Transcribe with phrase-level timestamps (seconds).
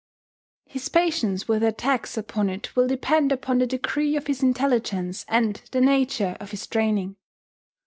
[0.65, 5.61] His patience with attacks upon it will depend upon the degree of his intelligence and
[5.69, 7.17] the nature of his training.